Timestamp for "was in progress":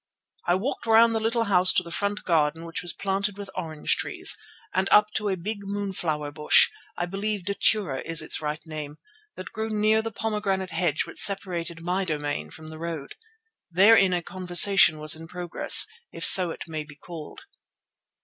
14.97-15.85